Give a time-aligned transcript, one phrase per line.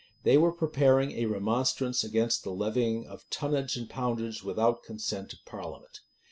[0.23, 5.45] They were preparing a remonstranace against the levying of tonnage and poundage without consent of
[5.45, 5.99] parliament.